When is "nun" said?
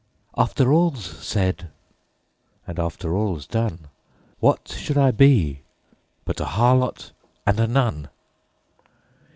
7.67-8.09